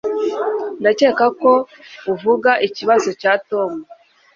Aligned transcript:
Ndakeka 0.81 1.25
ko 1.41 1.51
uvuga 2.13 2.51
ikibazo 2.67 3.09
cya 3.21 3.33
Tom 3.49 3.71